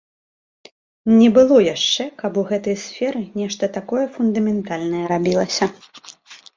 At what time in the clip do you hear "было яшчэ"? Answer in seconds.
1.35-2.07